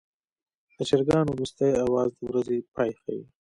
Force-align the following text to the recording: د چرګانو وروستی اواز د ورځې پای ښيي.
د 0.77 0.77
چرګانو 0.89 1.31
وروستی 1.33 1.71
اواز 1.83 2.09
د 2.15 2.19
ورځې 2.29 2.57
پای 2.73 2.91
ښيي. 3.01 3.21